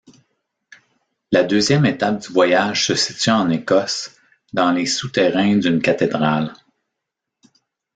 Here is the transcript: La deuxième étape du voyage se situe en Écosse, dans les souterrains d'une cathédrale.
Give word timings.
La 1.31 1.43
deuxième 1.43 1.85
étape 1.85 2.23
du 2.23 2.33
voyage 2.33 2.87
se 2.87 2.95
situe 2.95 3.29
en 3.29 3.51
Écosse, 3.51 4.09
dans 4.51 4.71
les 4.71 4.87
souterrains 4.87 5.57
d'une 5.57 5.79
cathédrale. 5.79 6.53